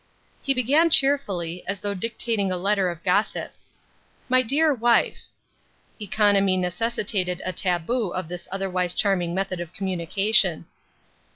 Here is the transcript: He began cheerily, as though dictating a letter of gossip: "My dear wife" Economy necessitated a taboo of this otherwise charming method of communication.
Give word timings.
He 0.41 0.55
began 0.55 0.89
cheerily, 0.89 1.63
as 1.67 1.81
though 1.81 1.93
dictating 1.93 2.51
a 2.51 2.57
letter 2.57 2.89
of 2.89 3.03
gossip: 3.03 3.51
"My 4.29 4.41
dear 4.41 4.73
wife" 4.73 5.25
Economy 6.01 6.57
necessitated 6.57 7.39
a 7.45 7.53
taboo 7.53 8.07
of 8.09 8.27
this 8.27 8.47
otherwise 8.51 8.95
charming 8.95 9.35
method 9.35 9.59
of 9.59 9.73
communication. 9.73 10.65